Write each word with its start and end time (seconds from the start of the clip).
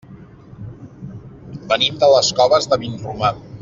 Venim 1.73 2.03
de 2.05 2.13
les 2.17 2.35
Coves 2.41 2.71
de 2.75 2.85
Vinromà. 2.87 3.35